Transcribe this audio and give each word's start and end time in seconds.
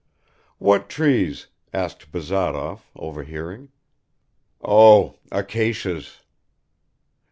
"What 0.57 0.89
trees?" 0.89 1.45
asked 1.75 2.11
Bazarov, 2.11 2.89
overhearing, 2.97 3.69
"Oh... 4.59 5.19
acacias." 5.31 6.21